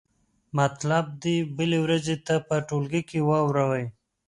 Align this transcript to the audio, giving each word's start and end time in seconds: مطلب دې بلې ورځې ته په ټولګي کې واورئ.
مطلب 0.57 1.05
دې 1.23 1.35
بلې 1.57 1.79
ورځې 1.85 2.15
ته 2.25 2.35
په 2.47 2.55
ټولګي 2.67 3.01
کې 3.09 3.19
واورئ. 3.29 3.85